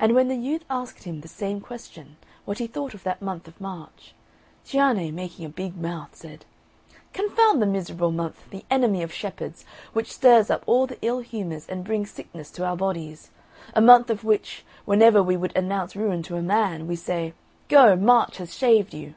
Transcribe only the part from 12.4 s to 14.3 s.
to our bodies. A month of